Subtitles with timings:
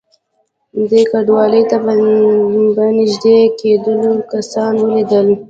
[0.89, 1.77] دې کنډوالې ته
[2.77, 5.27] په نږدې کېدلو کسان ولیدل.